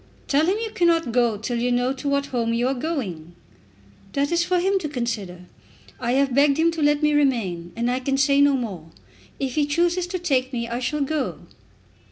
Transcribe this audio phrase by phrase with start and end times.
[0.27, 3.35] "Tell him you cannot go till you know to what home you are going."
[4.13, 5.41] "That is for him to consider.
[5.99, 8.87] I have begged him to let me remain, and I can say no more.
[9.39, 11.41] If he chooses to take me, I shall go."